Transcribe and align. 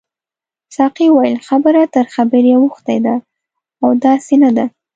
ساقي 0.77 1.07
وویل 1.11 1.37
خبره 1.47 1.81
تر 1.95 2.05
خبرې 2.15 2.51
اوښتې 2.59 2.97
ده 3.05 3.15
او 3.83 3.89
داسې 4.05 4.35
نه 4.43 4.49
ده. 4.55 4.65